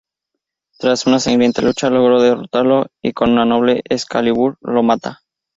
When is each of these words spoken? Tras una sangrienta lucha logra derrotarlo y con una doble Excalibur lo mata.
Tras 0.79 1.05
una 1.05 1.19
sangrienta 1.19 1.61
lucha 1.61 1.91
logra 1.91 2.23
derrotarlo 2.23 2.87
y 3.03 3.13
con 3.13 3.33
una 3.37 3.45
doble 3.45 3.83
Excalibur 3.87 4.57
lo 4.61 4.81
mata. 4.81 5.21